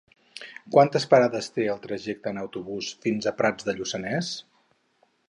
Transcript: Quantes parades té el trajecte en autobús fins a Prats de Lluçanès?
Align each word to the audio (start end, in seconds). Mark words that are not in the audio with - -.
Quantes 0.75 1.03
parades 1.11 1.49
té 1.57 1.67
el 1.73 1.83
trajecte 1.83 2.31
en 2.33 2.39
autobús 2.45 2.89
fins 3.05 3.29
a 3.29 3.35
Prats 3.43 3.69
de 3.69 3.77
Lluçanès? 3.81 4.33